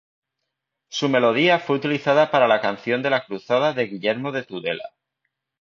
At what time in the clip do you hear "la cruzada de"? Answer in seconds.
3.11-3.85